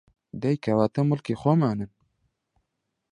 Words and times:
دەی 0.41 0.55
کەواتە 0.63 1.01
موڵکی 1.09 1.39
خۆمانن 1.41 1.91